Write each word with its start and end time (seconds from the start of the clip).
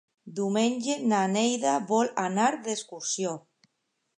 Diumenge 0.37 0.95
na 1.11 1.19
Neida 1.33 1.73
vol 1.91 2.09
anar 2.25 2.49
d'excursió. 2.69 3.37